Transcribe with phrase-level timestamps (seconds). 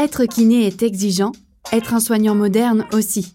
[0.00, 1.32] Être kiné est exigeant,
[1.72, 3.34] être un soignant moderne aussi.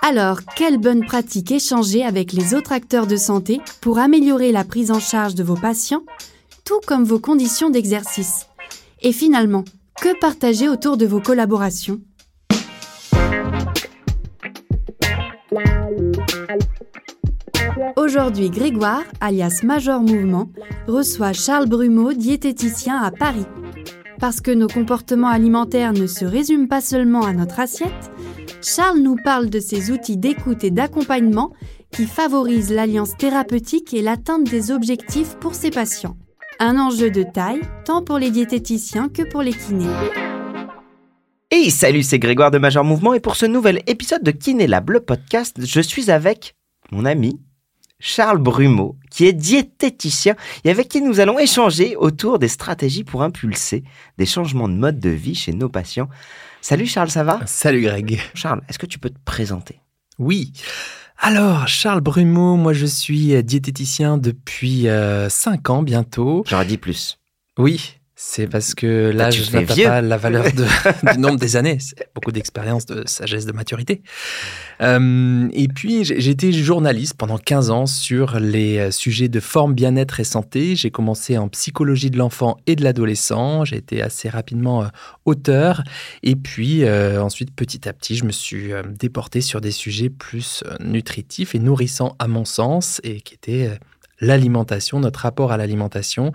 [0.00, 4.90] Alors, quelles bonnes pratiques échanger avec les autres acteurs de santé pour améliorer la prise
[4.90, 6.04] en charge de vos patients,
[6.64, 8.46] tout comme vos conditions d'exercice?
[9.02, 9.62] Et finalement,
[10.00, 12.00] que partager autour de vos collaborations?
[17.96, 20.48] Aujourd'hui, Grégoire, alias Major Mouvement,
[20.86, 23.44] reçoit Charles Brumeau, diététicien à Paris.
[24.20, 28.10] Parce que nos comportements alimentaires ne se résument pas seulement à notre assiette,
[28.62, 31.52] Charles nous parle de ces outils d'écoute et d'accompagnement
[31.92, 36.16] qui favorisent l'alliance thérapeutique et l'atteinte des objectifs pour ses patients.
[36.58, 39.86] Un enjeu de taille, tant pour les diététiciens que pour les kinés.
[41.52, 44.90] Hey, salut, c'est Grégoire de Major Mouvement et pour ce nouvel épisode de Kiné Lab,
[44.90, 46.56] le podcast, je suis avec
[46.90, 47.40] mon ami
[48.00, 53.22] Charles Brumeau, qui est diététicien et avec qui nous allons échanger autour des stratégies pour
[53.22, 53.82] impulser
[54.18, 56.08] des changements de mode de vie chez nos patients.
[56.60, 57.40] Salut Charles, ça va?
[57.46, 58.20] Salut Greg.
[58.34, 59.80] Charles, est-ce que tu peux te présenter?
[60.18, 60.52] Oui.
[61.18, 66.44] Alors, Charles Brumeau, moi je suis diététicien depuis 5 euh, ans bientôt.
[66.46, 67.18] J'aurais dit plus.
[67.58, 70.64] Oui, c'est parce que je n'atteins pas la valeur de,
[71.12, 71.78] du nombre des années.
[71.78, 74.02] C'est beaucoup d'expérience, de sagesse, de maturité.
[74.80, 79.72] Euh, et puis, j'ai été journaliste pendant 15 ans sur les euh, sujets de forme,
[79.72, 80.74] bien-être et santé.
[80.74, 83.64] J'ai commencé en psychologie de l'enfant et de l'adolescent.
[83.64, 84.88] J'ai été assez rapidement euh,
[85.24, 85.84] auteur.
[86.24, 91.54] Et puis, ensuite, petit à petit, je me suis déporté sur des sujets plus nutritifs
[91.54, 93.78] et nourrissants à mon sens et qui étaient
[94.20, 96.32] l'alimentation, notre rapport à l'alimentation.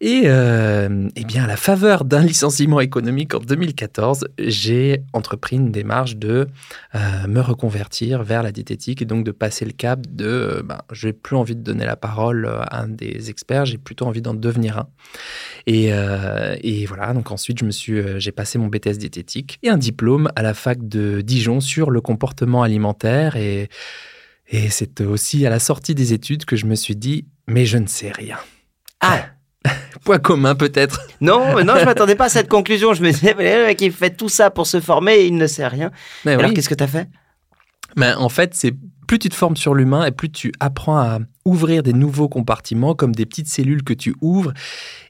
[0.00, 5.70] Et euh, eh bien, à la faveur d'un licenciement économique en 2014, j'ai entrepris une
[5.70, 6.48] démarche de
[6.94, 10.78] euh, me reconvertir vers la diététique et donc de passer le cap de euh, ben,
[10.92, 14.22] je n'ai plus envie de donner la parole à un des experts, j'ai plutôt envie
[14.22, 14.88] d'en devenir un.
[15.66, 15.90] Et,
[16.62, 20.30] et, voilà, donc ensuite, je me suis, j'ai passé mon BTS diététique et un diplôme
[20.36, 23.70] à la fac de Dijon sur le comportement alimentaire et
[24.48, 27.78] et c'est aussi à la sortie des études que je me suis dit, mais je
[27.78, 28.38] ne sais rien.
[29.00, 29.26] Ah
[30.04, 31.00] Point commun peut-être.
[31.20, 32.92] Non, non, je m'attendais pas à cette conclusion.
[32.92, 35.36] Je me disais, mais le mec, il fait tout ça pour se former et il
[35.36, 35.90] ne sait rien.
[36.24, 37.08] Mais Alors, qu'est-ce que tu as fait?
[37.96, 38.74] Mais En fait, c'est
[39.14, 42.96] plus tu te formes sur l'humain et plus tu apprends à ouvrir des nouveaux compartiments
[42.96, 44.52] comme des petites cellules que tu ouvres.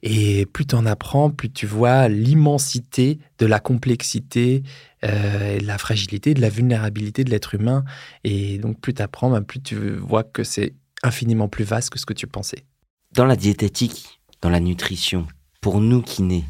[0.02, 4.62] Et plus tu en apprends, plus tu vois l'immensité de la complexité,
[5.06, 7.82] euh, de la fragilité, de la vulnérabilité de l'être humain.
[8.24, 11.98] Et donc plus tu apprends, ben, plus tu vois que c'est infiniment plus vaste que
[11.98, 12.66] ce que tu pensais.
[13.12, 15.26] Dans la diététique, dans la nutrition,
[15.62, 16.44] pour nous kinés,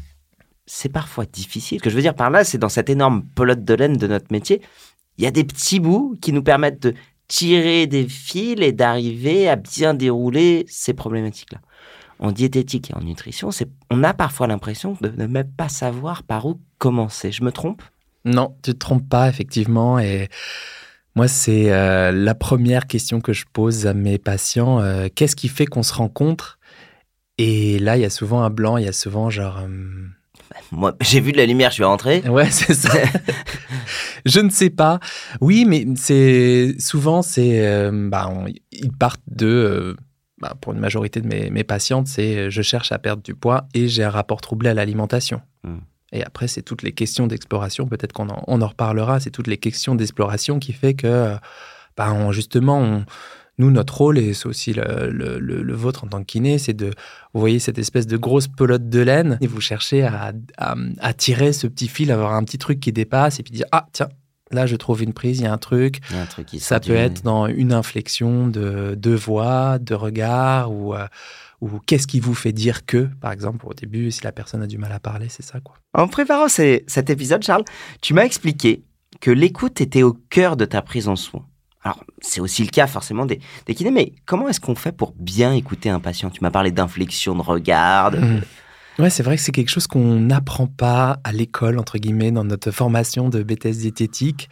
[0.65, 1.77] c'est parfois difficile.
[1.77, 4.07] Ce que je veux dire par là, c'est dans cette énorme pelote de laine de
[4.07, 4.61] notre métier,
[5.17, 6.93] il y a des petits bouts qui nous permettent de
[7.27, 11.59] tirer des fils et d'arriver à bien dérouler ces problématiques-là.
[12.19, 13.49] En diététique et en nutrition,
[13.89, 17.31] on a parfois l'impression de ne même pas savoir par où commencer.
[17.31, 17.81] Je me trompe?
[18.23, 19.99] Non, tu te trompes pas, effectivement.
[19.99, 20.29] Et
[21.15, 24.79] moi, c'est euh, la première question que je pose à mes patients.
[24.79, 26.57] Euh, qu'est-ce qui fait qu'on se rencontre?
[27.37, 29.59] Et là, il y a souvent un blanc, il y a souvent genre...
[29.59, 30.07] Euh,
[30.71, 32.21] moi, j'ai vu de la lumière, je suis rentré.
[32.27, 32.91] Ouais, c'est ça.
[34.25, 34.99] je ne sais pas.
[35.41, 38.31] Oui, mais c'est souvent, c'est, euh, bah,
[38.71, 39.95] ils partent de, euh,
[40.39, 43.35] bah, pour une majorité de mes, mes patientes, c'est euh, je cherche à perdre du
[43.35, 45.41] poids et j'ai un rapport troublé à l'alimentation.
[45.63, 45.79] Hmm.
[46.11, 49.47] Et après, c'est toutes les questions d'exploration, peut-être qu'on en, on en reparlera, c'est toutes
[49.47, 51.35] les questions d'exploration qui fait que,
[51.97, 53.05] bah, justement, on,
[53.57, 56.91] nous, notre rôle, et c'est aussi le, vôtre en tant que kiné, c'est de,
[57.33, 61.53] vous voyez cette espèce de grosse pelote de laine, et vous cherchez à, à, tirer
[61.53, 64.09] ce petit fil, avoir un petit truc qui dépasse, et puis dire, ah, tiens,
[64.51, 66.01] là, je trouve une prise, il y a un truc.
[66.13, 70.93] un truc qui Ça peut être dans une inflexion de, de voix, de regard, ou,
[70.93, 71.07] euh,
[71.61, 74.67] ou qu'est-ce qui vous fait dire que, par exemple, au début, si la personne a
[74.67, 75.75] du mal à parler, c'est ça, quoi.
[75.93, 77.63] En préparant cet épisode, Charles,
[78.01, 78.83] tu m'as expliqué
[79.21, 81.45] que l'écoute était au cœur de ta prise en soin.
[81.85, 85.13] Alors, c'est aussi le cas forcément des, des kinés, mais comment est-ce qu'on fait pour
[85.17, 86.31] bien écouter un patient?
[86.31, 88.11] Tu m'as parlé d'inflexion de regard.
[88.11, 88.41] Mmh.
[88.97, 92.43] Ouais, c'est vrai que c'est quelque chose qu'on n'apprend pas à l'école, entre guillemets, dans
[92.43, 94.49] notre formation de BTS diététique.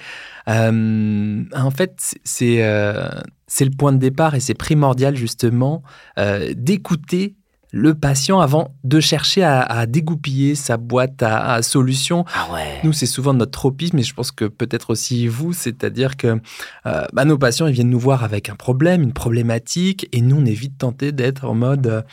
[0.47, 3.09] Euh, en fait, c'est euh,
[3.47, 5.81] c'est le point de départ et c'est primordial, justement,
[6.19, 7.35] euh, d'écouter
[7.73, 12.23] le patient avant de chercher à, dégoupiller sa boîte à, solutions.
[12.35, 12.47] Ah
[12.83, 16.39] Nous, c'est souvent notre tropisme, et je pense que peut-être aussi vous, c'est-à-dire que
[16.85, 20.35] euh, bah, nos patients, ils viennent nous voir avec un problème, une problématique, et nous,
[20.37, 22.05] on est vite tenté d'être en mode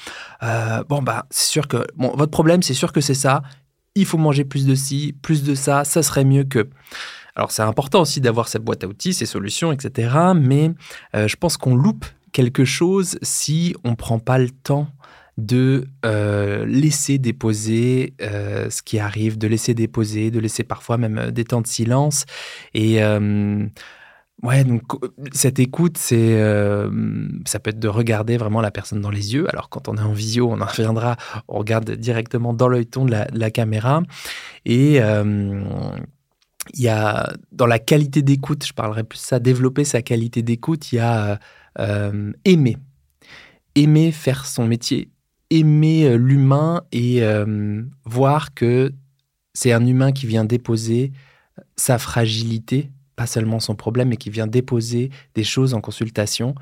[0.42, 3.42] euh, bon, bah, c'est sûr que bon, votre problème, c'est sûr que c'est ça.
[3.94, 6.70] Il faut manger plus de ci, plus de ça, ça serait mieux que.
[7.36, 10.16] Alors, c'est important aussi d'avoir cette boîte à outils, ces solutions, etc.
[10.34, 10.72] Mais
[11.14, 14.88] euh, je pense qu'on loupe quelque chose si on ne prend pas le temps
[15.46, 21.18] de euh, laisser déposer euh, ce qui arrive, de laisser déposer, de laisser parfois même
[21.18, 22.26] euh, des temps de silence.
[22.74, 23.00] Et
[24.42, 24.82] ouais, donc
[25.32, 26.38] cette écoute, c'est
[27.44, 29.48] ça peut être de regarder vraiment la personne dans les yeux.
[29.50, 31.16] Alors quand on est en visio, on en reviendra,
[31.48, 34.02] on regarde directement dans l'œil ton de la, de la, caméra.
[34.64, 34.96] Et
[36.74, 40.42] il y a dans la qualité d'écoute, je parlerai plus de ça, développer sa qualité
[40.42, 41.38] d'écoute, il y a
[42.44, 42.76] aimer
[43.74, 45.10] aimer faire son métier,
[45.50, 48.92] aimer euh, l'humain et euh, voir que
[49.52, 51.12] c'est un humain qui vient déposer
[51.76, 56.54] sa fragilité, pas seulement son problème, mais qui vient déposer des choses en consultation.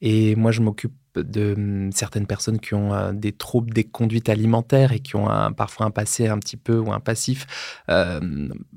[0.00, 4.28] Et moi, je m'occupe de hum, certaines personnes qui ont euh, des troubles des conduites
[4.28, 7.46] alimentaires et qui ont parfois un passé un petit peu ou un passif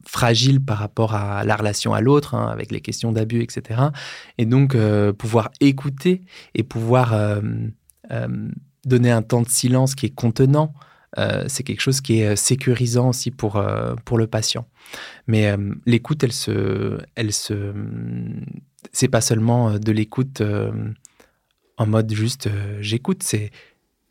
[0.06, 3.82] fragile par rapport à la relation à l'autre, hein, avec les questions d'abus, etc.
[4.38, 4.76] Et donc,
[5.18, 6.22] pouvoir écouter
[6.56, 7.14] et pouvoir
[8.90, 10.74] donner un temps de silence qui est contenant,
[11.18, 14.68] euh, c'est quelque chose qui est euh, sécurisant aussi pour, euh, pour le patient.
[15.28, 15.56] Mais
[15.86, 17.74] l'écoute, elle se, elle se,
[18.92, 20.42] c'est pas seulement de l'écoute
[21.78, 22.50] en mode juste
[22.82, 23.52] j'écoute, c'est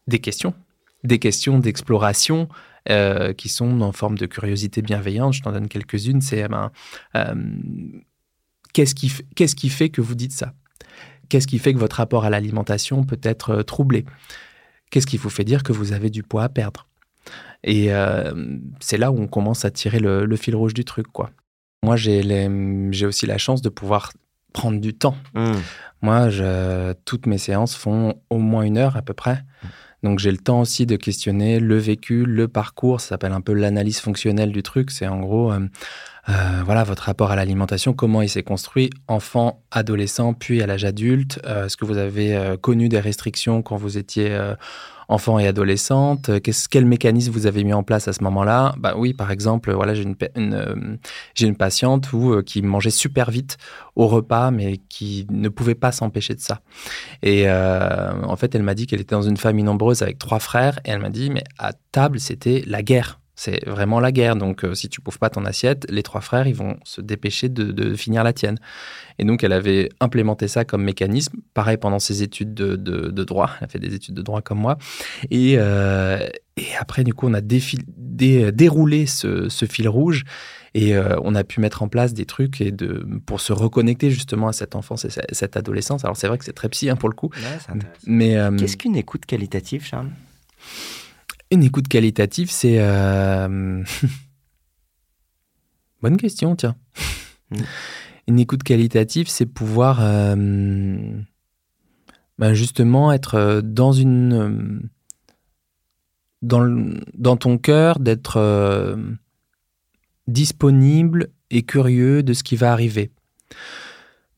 [0.06, 0.54] des questions,
[1.02, 2.48] des questions d'exploration
[3.36, 5.34] qui sont en forme de curiosité bienveillante.
[5.34, 6.20] Je t'en donne quelques-unes.
[6.20, 6.70] C'est ben,
[8.72, 10.54] qu'est-ce qui, qu'est-ce qui fait que vous dites ça?
[11.28, 14.04] Qu'est-ce qui fait que votre rapport à l'alimentation peut être troublé?
[14.90, 16.86] Qu'est-ce qui vous fait dire que vous avez du poids à perdre?
[17.64, 18.32] Et euh,
[18.80, 21.30] c'est là où on commence à tirer le, fil rouge du truc, quoi.
[21.84, 24.12] Moi, j'ai aussi la chance de pouvoir
[24.52, 25.16] prendre du temps.
[25.34, 25.52] Mmh.
[26.02, 29.44] Moi, je, toutes mes séances font au moins une heure à peu près.
[30.02, 33.00] Donc j'ai le temps aussi de questionner le vécu, le parcours.
[33.00, 34.90] Ça s'appelle un peu l'analyse fonctionnelle du truc.
[34.90, 35.66] C'est en gros, euh,
[36.28, 40.84] euh, voilà, votre rapport à l'alimentation, comment il s'est construit, enfant, adolescent, puis à l'âge
[40.84, 41.40] adulte.
[41.46, 44.38] Euh, est-ce que vous avez connu des restrictions quand vous étiez
[45.08, 46.30] enfant et adolescente?
[46.70, 48.74] Quel mécanisme vous avez mis en place à ce moment-là?
[48.78, 50.98] Bah oui, par exemple, voilà, j'ai une,
[51.40, 52.08] une patiente
[52.44, 53.56] qui mangeait super vite
[53.96, 56.60] au repas, mais qui ne pouvait pas s'empêcher de ça.
[57.22, 60.78] Et en fait, elle m'a dit qu'elle était dans une famille nombreuse avec trois frères,
[60.84, 63.18] et elle m'a dit, mais à table, c'était la guerre.
[63.38, 64.34] C'est vraiment la guerre.
[64.34, 67.48] Donc, euh, si tu pouves pas ton assiette, les trois frères, ils vont se dépêcher
[67.48, 68.58] de, finir la tienne.
[69.20, 71.38] Et donc, elle avait implémenté ça comme mécanisme.
[71.54, 73.52] Pareil pendant ses études de, droit.
[73.60, 74.76] Elle a fait des études de droit comme moi.
[75.30, 76.18] Et, euh,
[76.80, 80.24] après, du coup, on a déroulé ce, fil rouge.
[80.74, 84.10] Et euh, on a pu mettre en place des trucs et de, pour se reconnecter
[84.10, 86.04] justement à cette enfance et cette adolescence.
[86.04, 87.30] Alors, c'est vrai que c'est très psy hein, pour le coup.
[88.04, 90.10] mais qu'est-ce qu'une écoute qualitative, Charles?
[91.50, 92.76] Une écoute qualitative, c'est...
[92.78, 93.82] Euh,
[96.02, 96.76] bonne question, tiens.
[97.50, 97.56] Mm.
[98.28, 100.34] Une écoute qualitative, c'est pouvoir euh,
[102.38, 104.88] ben justement être euh, dans une...
[106.40, 108.96] Dans, dans ton cœur, d'être
[110.28, 113.10] disponible et curieux de ce qui va arriver.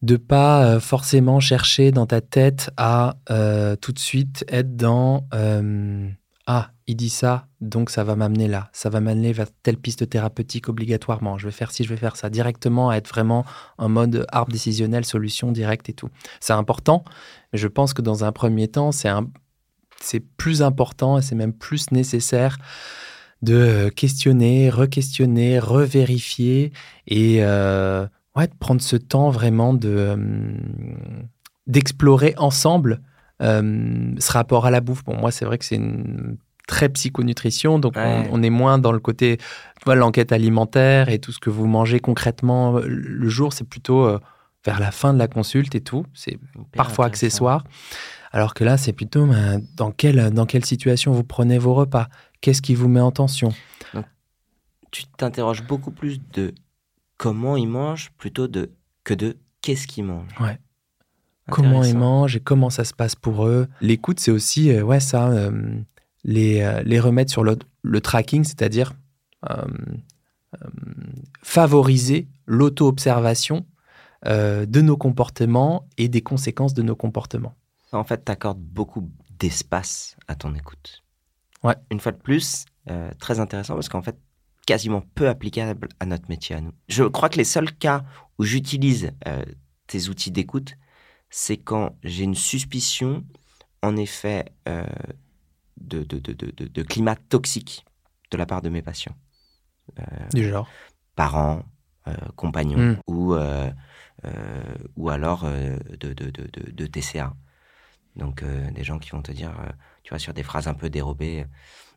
[0.01, 3.17] De pas forcément chercher dans ta tête à
[3.83, 5.29] tout de suite être dans
[6.47, 10.09] ah, il dit ça, donc ça va m'amener là, ça va m'amener vers telle piste
[10.09, 13.45] thérapeutique obligatoirement, je vais faire ci, je vais faire ça, directement à être vraiment
[13.79, 16.09] en mode arbre décisionnel, solution directe et tout.
[16.41, 17.05] C'est important,
[17.53, 21.93] mais je pense que dans un premier temps, c'est plus important et c'est même plus
[21.93, 22.57] nécessaire
[23.43, 26.73] de questionner, re-questionner, revérifier
[27.07, 28.07] et euh,
[28.37, 30.17] de prendre ce temps vraiment de euh,
[31.67, 33.01] d'explorer ensemble
[33.41, 37.79] euh, ce rapport à la bouffe, bon, moi, c'est vrai que c'est une très psychonutrition,
[37.81, 39.39] donc on, est moins dans le côté,
[39.87, 44.21] l'enquête alimentaire et tout ce que vous mangez concrètement euh, le jour, c'est plutôt euh,
[44.65, 46.07] vers la fin de la consulte et tout.
[46.15, 46.39] C'est
[46.77, 47.65] parfois accessoire.
[48.31, 52.07] Alors que là, c'est plutôt ben, dans, quelle, dans quelle situation vous prenez vos repas?
[52.41, 53.53] Qu'est-ce qui vous met en tension?
[54.93, 56.53] Tu t'interroges beaucoup plus de
[57.17, 58.71] comment il mange plutôt de,
[59.03, 60.31] que de qu'est-ce qu'il mange.
[60.41, 60.59] Ouais
[61.51, 63.69] comment ils mangent et comment ça se passe pour eux.
[63.81, 65.51] L'écoute, c'est aussi, euh, ouais, ça, euh,
[66.25, 68.95] les, euh, les, remettre sur le, le tracking, c'est-à-dire
[71.43, 73.65] favoriser l'auto-observation
[74.27, 77.55] de nos comportements et des conséquences de nos comportements.
[77.93, 81.03] En fait, tu accordes beaucoup d'espace à ton écoute.
[81.63, 81.75] Ouais.
[81.91, 82.67] Une fois de plus,
[83.19, 84.19] très intéressant parce qu'en fait,
[84.67, 86.73] quasiment peu applicable à notre métier à nous.
[86.89, 88.05] Je crois que les seuls cas
[88.39, 89.13] où j'utilise
[89.87, 90.77] tes outils d'écoute,
[91.31, 93.25] c'est quand j'ai une suspicion,
[93.83, 94.85] en effet, euh,
[95.81, 97.87] de, de, climat toxique
[98.31, 99.17] de la part de mes patients.
[99.99, 100.03] Euh,
[100.35, 100.69] du genre
[101.17, 101.63] Parents,
[102.07, 103.01] euh, compagnons, hmm.
[103.07, 103.35] ou,
[104.97, 107.35] ou alors de, de, TCA.
[108.17, 109.53] Donc, des gens qui vont te dire,
[110.03, 111.47] tu vois, sur des phrases un peu dérobées,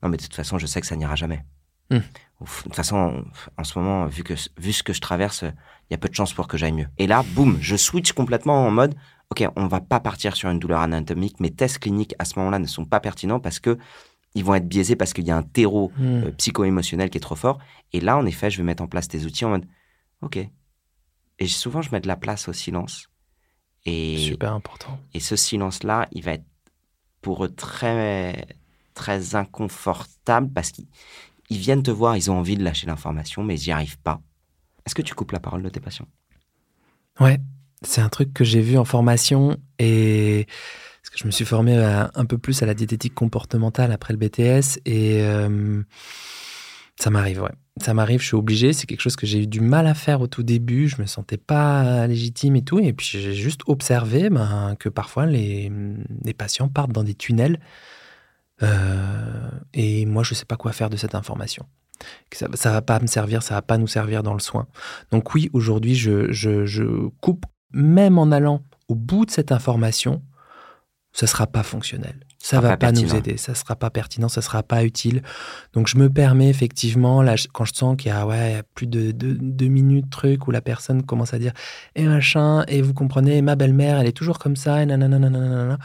[0.01, 1.43] non, mais de toute façon, je sais que ça n'ira jamais.
[1.89, 1.99] Hmm.
[2.41, 3.23] De toute façon,
[3.57, 6.13] en ce moment, vu, que, vu ce que je traverse, il y a peu de
[6.15, 6.87] chances pour que j'aille mieux.
[6.97, 8.95] Et là, boum, je switch complètement en mode,
[9.29, 11.39] OK, on va pas partir sur une douleur anatomique.
[11.39, 13.77] Mes tests cliniques à ce moment-là ne sont pas pertinents parce que
[14.35, 16.23] ils vont être biaisés parce qu'il y a un terreau hmm.
[16.23, 17.59] euh, psycho-émotionnel qui est trop fort.
[17.93, 19.65] Et là, en effet, je vais mettre en place des outils en mode,
[20.21, 20.37] OK.
[21.39, 23.09] Et souvent, je mets de la place au silence.
[23.85, 24.99] Et, Super important.
[25.13, 26.45] Et ce silence-là, il va être
[27.21, 28.47] pour eux très,
[28.93, 30.71] très inconfortable parce
[31.47, 34.21] qu'ils viennent te voir, ils ont envie de lâcher l'information, mais ils n'y arrivent pas.
[34.85, 36.07] Est-ce que tu coupes la parole de tes patients?
[37.19, 37.39] Ouais,
[37.83, 40.47] c'est un truc que j'ai vu en formation et
[41.01, 44.19] parce que je me suis formé un peu plus à la diététique comportementale après le
[44.19, 45.83] BTS et euh,
[46.99, 47.51] ça m'arrive, ouais.
[47.81, 48.71] Ça m'arrive, je suis obligé.
[48.71, 50.87] C'est quelque chose que j'ai eu du mal à faire au tout début.
[50.87, 52.79] Je me sentais pas légitime et tout.
[52.79, 55.71] Et puis j'ai juste observé ben, que parfois les,
[56.37, 57.59] patients partent dans des tunnels.
[58.61, 61.65] Euh, et moi, je sais pas quoi faire de cette information.
[62.31, 64.67] Ça, ça va pas me servir, ça va pas nous servir dans le soin.
[65.11, 70.21] Donc oui, aujourd'hui, je, je, coupe même en allant au bout de cette information,
[71.13, 72.25] ça sera pas fonctionnel.
[72.45, 75.21] Ça va pas, nous aider, ça sera pas pertinent, ça sera pas utile.
[75.71, 79.11] Donc je me permets effectivement, là, quand je sens qu'il y a ouais, plus de
[79.11, 81.53] deux, minutes truc où la personne commence à dire
[81.95, 85.77] et machin, et vous comprenez, ma belle-mère, elle est toujours comme ça, et nanana.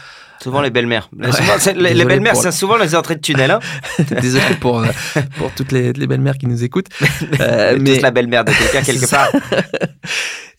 [0.42, 1.10] Souvent les belles-mères.
[1.12, 3.50] les, belles-mères, c'est souvent les entrées de tunnel.
[3.50, 3.60] Hein.
[4.20, 4.86] Désolé pour, euh,
[5.36, 6.88] pour toutes les, belles-mères qui nous écoutent.
[7.40, 9.28] Euh, mais la belle-mère de quelqu'un quelque part.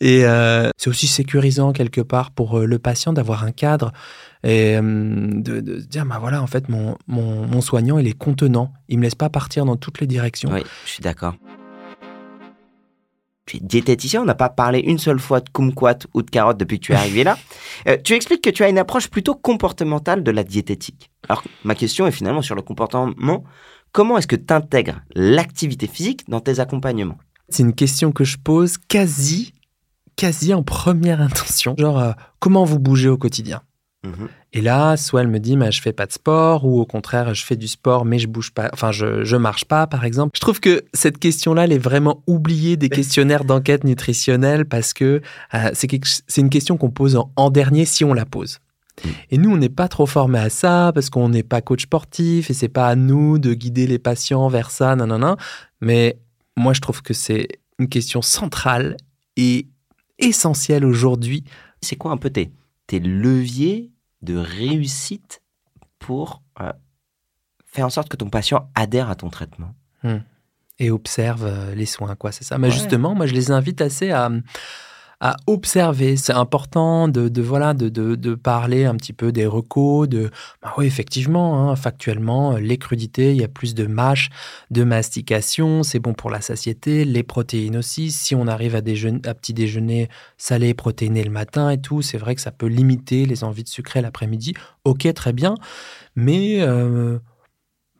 [0.00, 3.92] et euh, c'est aussi sécurisant quelque part pour le patient d'avoir un cadre
[4.42, 8.16] et de, de, se dire bah voilà en fait mon, mon, mon, soignant il est
[8.16, 8.72] contenant.
[8.88, 10.50] Il me laisse pas partir dans toutes les directions.
[10.52, 11.34] Oui je suis d'accord.
[13.46, 16.58] Tu es diététicien on n'a pas parlé une seule fois de kumquat ou de carotte
[16.58, 17.38] depuis que tu es arrivé là.
[17.88, 21.10] Euh, tu expliques que tu as une approche plutôt comportementale de la diététique.
[21.30, 23.42] Alors ma question est finalement sur le comportement.
[23.92, 27.16] Comment est-ce que tu intègres l'activité physique dans tes accompagnements?
[27.48, 29.54] C'est une question que je pose quasi
[30.20, 31.74] quasi en première intention.
[31.78, 33.62] Genre euh, comment vous bougez au quotidien?
[34.02, 34.28] Mhm.
[34.54, 37.34] Et là, soit elle me dit, mais je fais pas de sport, ou au contraire,
[37.34, 40.32] je fais du sport, mais je bouge pas, enfin, je, je marche pas, par exemple.
[40.34, 45.20] Je trouve que cette question-là, elle est vraiment oubliée des questionnaires d'enquête nutritionnelle parce que
[45.54, 48.58] euh, c'est une question qu'on pose en, dernier si on la pose.
[49.04, 49.10] Mhm.
[49.30, 52.50] Et nous, on n'est pas trop formés à ça parce qu'on n'est pas coach sportif
[52.50, 55.36] et c'est pas à nous de guider les patients vers ça, non, non, non.
[55.82, 56.18] Mais
[56.56, 58.96] moi, je trouve que c'est une question centrale
[59.36, 59.66] et
[60.18, 61.44] essentielle aujourd'hui.
[61.82, 62.50] C'est quoi un peu tes,
[62.90, 65.42] tes leviers de réussite
[66.00, 66.72] pour euh,
[67.64, 69.76] faire en sorte que ton patient adhère à ton traitement.
[70.02, 70.18] Hmm.
[70.80, 72.58] Et observe euh, les soins, quoi, c'est ça.
[72.58, 74.28] Mais justement, moi, je les invite assez à,
[75.20, 76.16] à observer.
[76.16, 80.30] C'est important de, voilà de, de, parler un petit peu des recos, de
[80.62, 84.30] bah oui effectivement, hein, factuellement, les crudités, il y a plus de mâche,
[84.70, 88.10] de mastication, c'est bon pour la satiété, les protéines aussi.
[88.10, 90.08] Si on arrive à, petit déjeuner
[90.38, 93.68] salé, protéiné le matin et tout, c'est vrai que ça peut limiter les envies de
[93.68, 94.54] sucrer l'après-midi.
[94.84, 95.54] Ok, très bien,
[96.16, 97.18] mais euh,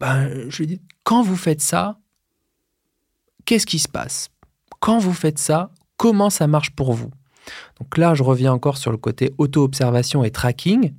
[0.00, 1.98] ben, dis, quand vous faites ça,
[3.44, 4.30] qu'est-ce qui se passe?
[4.80, 7.10] Quand vous faites ça, comment ça marche pour vous.
[7.78, 10.94] Donc là, je reviens encore sur le côté auto-observation et tracking.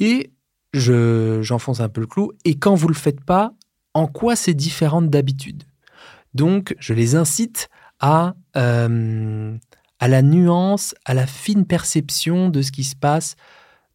[0.00, 0.32] Et
[0.72, 2.32] j'enfonce un peu le clou.
[2.44, 3.52] Et quand vous ne le faites pas,
[3.94, 5.62] en quoi c'est différent d'habitude?
[6.34, 7.68] Donc, je les incite
[8.00, 9.56] à, euh,
[10.00, 13.36] à la nuance, à la fine perception de ce qui se passe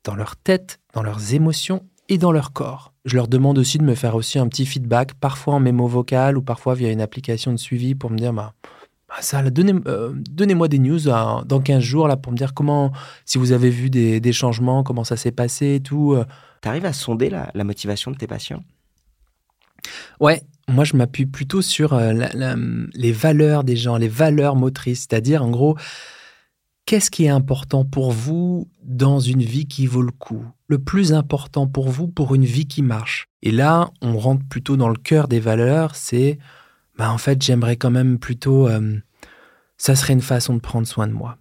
[0.05, 2.93] dans leur tête, dans leurs émotions et dans leur corps.
[3.03, 6.37] Je leur demande aussi de me faire aussi un petit feedback, parfois en mémo vocal
[6.37, 8.69] ou parfois via une application de suivi pour me dire bah, ah,
[9.19, 12.91] ça, donnez, euh, donnez-moi des news euh, dans 15 jours là, pour me dire comment,
[13.25, 16.13] si vous avez vu des, changements, comment ça s'est passé et tout.
[16.13, 16.25] Euh.
[16.61, 18.63] Tu arrives à sonder la, motivation de tes patients?
[20.19, 25.49] Ouais, moi je m'appuie plutôt sur les valeurs des gens, les valeurs motrices, c'est-à-dire en
[25.49, 25.75] gros,
[26.85, 30.45] qu'est-ce qui est important pour vous dans une vie qui vaut le coup?
[30.67, 33.25] Le plus important pour vous pour une vie qui marche.
[33.41, 36.37] Et là, on rentre plutôt dans le cœur des valeurs, c'est
[36.97, 38.67] bah, en fait, j'aimerais quand même plutôt.
[38.67, 38.97] Euh,
[39.77, 41.37] ça serait une façon de prendre soin de moi.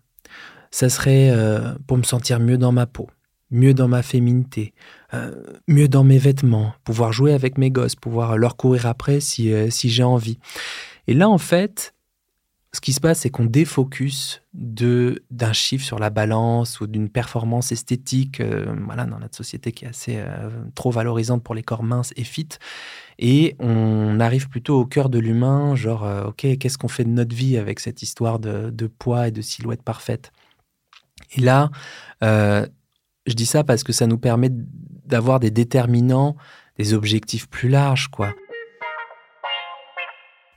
[0.70, 3.08] Ça serait euh, pour me sentir mieux dans ma peau,
[3.50, 4.72] mieux dans ma féminité,
[5.14, 5.32] euh,
[5.66, 9.90] mieux dans mes vêtements, pouvoir jouer avec mes gosses, pouvoir leur courir après si, si
[9.90, 10.38] j'ai envie.
[11.06, 11.94] Et là, en fait,
[12.72, 17.08] ce qui se passe, c'est qu'on défocus de d'un chiffre sur la balance ou d'une
[17.08, 18.40] performance esthétique,
[18.86, 20.22] voilà, dans notre société qui est assez
[20.76, 22.48] trop valorisante pour les corps minces et fit.
[23.22, 27.10] Et on arrive plutôt au cœur de l'humain, genre, euh, OK, qu'est-ce qu'on fait de
[27.10, 30.32] notre vie avec cette histoire de, poids et de silhouette parfaite
[31.36, 31.70] Et là,
[32.24, 32.66] euh,
[33.26, 36.34] Je dis ça parce que ça nous permet d'avoir des déterminants,
[36.78, 38.32] des objectifs plus larges, quoi.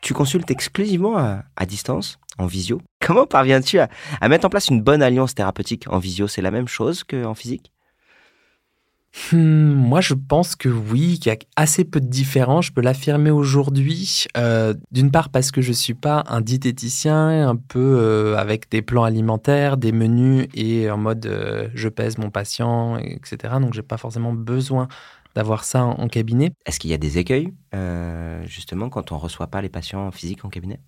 [0.03, 2.81] Tu consultes exclusivement à, distance, en visio.
[3.00, 3.89] Comment parviens-tu à,
[4.27, 6.27] mettre en place une bonne alliance thérapeutique en visio?
[6.27, 7.72] C'est la même chose qu'en physique?
[9.31, 12.65] Hmm, moi, je pense que oui, qu'il y a assez peu de différence.
[12.65, 14.25] Je peux l'affirmer aujourd'hui.
[14.36, 18.69] Euh, d'une part, parce que je ne suis pas un diététicien, un peu euh, avec
[18.72, 23.53] des plans alimentaires, des menus et en mode euh, je pèse mon patient, etc.
[23.62, 24.89] Donc, je n'ai pas forcément besoin
[25.35, 26.51] d'avoir ça en, cabinet.
[26.65, 27.53] Est-ce qu'il y a des écueils,
[28.45, 30.79] justement, quand on ne reçoit pas les patients physiques en cabinet?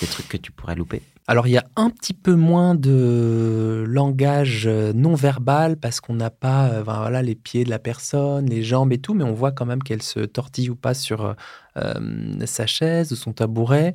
[0.00, 1.02] Des trucs que tu pourrais louper?
[1.30, 6.14] Alors il y a un petit peu moins de langage euh, non verbal parce qu'on
[6.14, 9.34] n'a pas euh, voilà, les pieds de la personne, les jambes et tout, mais on
[9.34, 11.34] voit quand même qu'elle se tortille ou pas sur
[11.76, 13.94] euh, sa chaise ou son tabouret.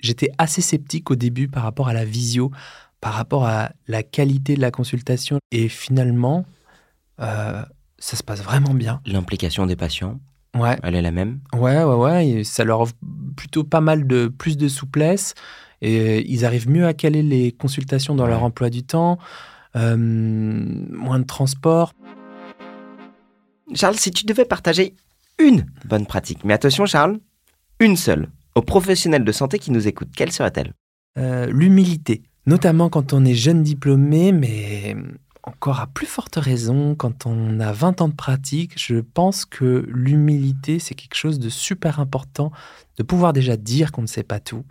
[0.00, 2.50] J'étais assez sceptique au début par rapport à la visio,
[3.00, 6.44] par rapport à la qualité de la consultation et finalement
[8.02, 9.00] ça se passe vraiment bien.
[9.06, 10.18] L'implication des patients
[10.58, 10.76] Ouais.
[10.82, 11.38] Elle est la même?
[11.54, 12.42] Ouais, ouais, ouais.
[12.44, 12.94] ça leur offre
[13.36, 15.34] plutôt pas mal de plus de souplesse.
[15.80, 19.18] Et ils arrivent mieux à caler les consultations dans leur emploi du temps,
[19.76, 21.94] euh, moins de transport.
[23.74, 24.94] Charles, si tu devais partager
[25.38, 27.18] une bonne pratique, mais attention Charles,
[27.80, 30.74] une seule, aux professionnels de santé qui nous écoutent, quelle serait-elle?
[31.18, 34.94] Euh, L'humilité, notamment quand on est jeune diplômé, mais
[35.42, 39.84] encore à plus forte raison quand on a 20 ans de pratique, je pense que
[39.88, 42.52] l'humilité, c'est quelque chose de super important,
[42.98, 44.64] de pouvoir déjà dire qu'on ne sait pas tout,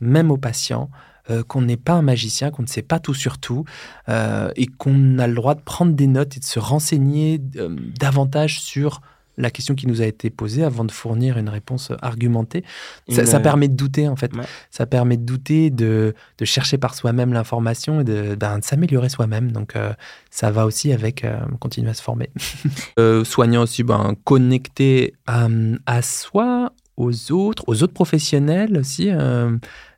[0.00, 0.90] même aux patients,
[1.30, 3.64] euh, qu'on n'est pas un magicien, qu'on ne sait pas tout sur tout,
[4.08, 7.76] euh, et qu'on a le droit de prendre des notes et de se renseigner euh,
[7.98, 9.00] davantage sur
[9.38, 12.64] la question qui nous a été posée avant de fournir une réponse argumentée.
[13.08, 14.32] Ça, permet de douter, en fait.
[14.70, 19.52] Ça permet de douter, de, de chercher par soi-même l'information et de, ben, s'améliorer soi-même.
[19.52, 19.92] Donc, euh,
[20.30, 22.30] ça va aussi avec euh, continuer à se former.
[22.98, 25.48] euh, soignant aussi, ben, connecté à,
[25.86, 29.10] à, soi, aux autres, aux autres professionnels aussi.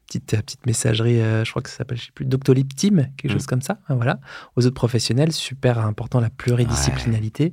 [0.08, 3.08] Petite, euh, petite messagerie, euh, je crois que ça s'appelle, je sais plus, Doctolib Team,
[3.18, 3.46] quelque chose mm.
[3.46, 3.78] comme ça.
[3.88, 4.20] Hein, voilà.
[4.56, 7.52] Aux autres professionnels, super important la pluridisciplinalité.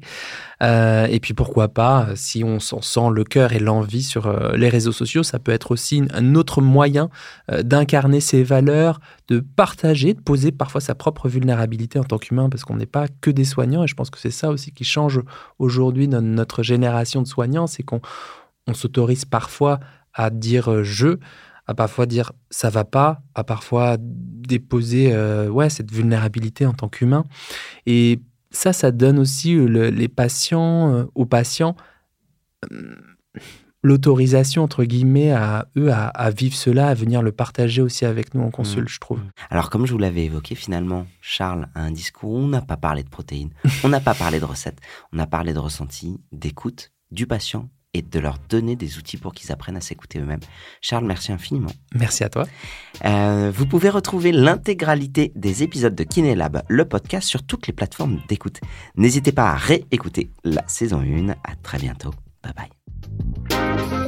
[0.64, 4.70] Euh, et puis pourquoi pas, si on s'en sent le cœur et l'envie sur les
[4.70, 7.10] réseaux sociaux, ça peut être aussi un autre moyen
[7.62, 12.64] d'incarner ses valeurs, de partager, de poser parfois sa propre vulnérabilité en tant qu'humain, parce
[12.64, 13.84] qu'on n'est pas que des soignants.
[13.84, 15.22] Et je pense que c'est ça aussi qui change
[15.60, 18.00] aujourd'hui dans notre génération de soignants, c'est qu'on
[18.68, 19.82] on s'autorise parfois
[20.14, 21.18] à dire je
[21.68, 26.90] à parfois dire ça va pas, à parfois déposer euh, ouais, cette vulnérabilité en tant
[26.90, 27.26] qu'humain.
[27.86, 28.20] Et
[28.52, 31.76] ça, ça donne aussi euh, les patients, euh, aux patients
[33.86, 38.42] l'autorisation, entre guillemets, à eux à, vivre cela, à venir le partager aussi avec nous
[38.42, 38.88] en consul, mmh.
[38.88, 39.20] je trouve.
[39.52, 42.78] Alors, comme je vous l'avais évoqué, finalement, Charles a un discours où on n'a pas
[42.78, 43.52] parlé de protéines,
[43.84, 44.80] on n'a pas parlé de recettes,
[45.14, 49.34] on a parlé de ressenti, d'écoute du patient et de leur donner des outils pour
[49.34, 50.42] qu'ils apprennent à s'écouter eux-mêmes.
[50.82, 51.72] Charles, merci infiniment.
[51.94, 52.46] Merci à toi.
[53.06, 58.20] Euh, vous pouvez retrouver l'intégralité des épisodes de Kinélab, le podcast, sur toutes les plateformes
[58.28, 58.60] d'écoute.
[58.98, 61.30] N'hésitez pas à réécouter la saison 1.
[61.30, 62.14] À très bientôt.
[62.44, 64.05] Bye bye.